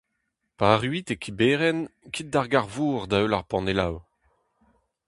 [0.57, 1.79] Pa erruit e Kiberen,
[2.13, 3.95] kit d'ar gar-vor da-heul ar panelloù.